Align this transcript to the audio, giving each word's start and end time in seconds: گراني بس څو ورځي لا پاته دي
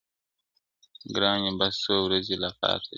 گراني 1.15 1.51
بس 1.59 1.73
څو 1.83 1.95
ورځي 2.05 2.35
لا 2.41 2.49
پاته 2.59 2.77
دي 2.83 2.87